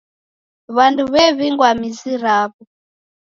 W'andu 0.75 1.03
w'ew'ingwa 1.13 1.69
mizi 1.79 2.13
raw'o. 2.23 2.61